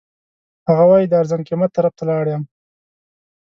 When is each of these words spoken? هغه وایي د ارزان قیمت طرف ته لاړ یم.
هغه 0.69 0.83
وایي 0.89 1.05
د 1.09 1.13
ارزان 1.21 1.41
قیمت 1.49 1.69
طرف 1.77 1.93
ته 1.97 2.03
لاړ 2.09 2.25
یم. 2.31 2.43